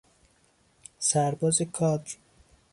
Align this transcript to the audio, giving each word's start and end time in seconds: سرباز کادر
سرباز 0.99 1.61
کادر 1.61 2.11